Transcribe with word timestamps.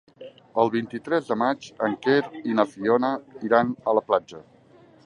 El 0.61 0.71
vint-i-tres 0.75 1.27
de 1.33 1.37
maig 1.41 1.67
en 1.89 1.99
Quer 2.07 2.17
i 2.55 2.59
na 2.61 2.67
Fiona 2.73 3.13
iran 3.51 3.73
a 3.93 3.99
la 4.01 4.07
platja. 4.11 4.43